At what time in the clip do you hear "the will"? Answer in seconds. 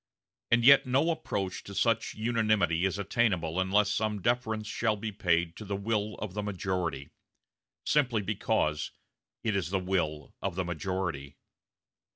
5.63-6.15, 9.69-10.33